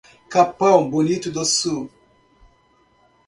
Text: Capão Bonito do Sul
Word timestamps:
Capão 0.31 0.89
Bonito 0.89 1.29
do 1.31 1.45
Sul 1.45 1.87